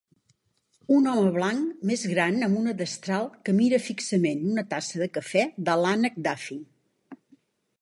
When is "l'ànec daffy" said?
5.83-6.59